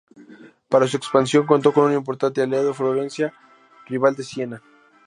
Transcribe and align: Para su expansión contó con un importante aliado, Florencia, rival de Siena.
Para 0.67 0.87
su 0.87 0.97
expansión 0.97 1.45
contó 1.45 1.73
con 1.73 1.83
un 1.83 1.93
importante 1.93 2.41
aliado, 2.41 2.73
Florencia, 2.73 3.35
rival 3.85 4.15
de 4.15 4.23
Siena. 4.23 4.63